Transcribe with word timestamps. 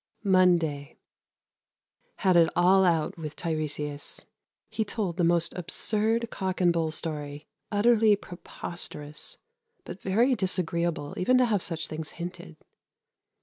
Monday. 0.23 0.97
Had 2.15 2.35
it 2.35 2.49
all 2.55 2.83
out 2.83 3.19
with 3.19 3.35
Tiresias. 3.35 4.25
He 4.67 4.83
told 4.83 5.15
the 5.17 5.23
most 5.23 5.53
absurd 5.55 6.31
cock 6.31 6.59
and 6.59 6.73
bull 6.73 6.89
story. 6.89 7.45
Utterly 7.71 8.15
preposterous, 8.15 9.37
but 9.85 10.01
very 10.01 10.33
disagreeable 10.33 11.13
even 11.17 11.37
to 11.37 11.45
have 11.45 11.61
such 11.61 11.85
things 11.87 12.13
hinted. 12.13 12.55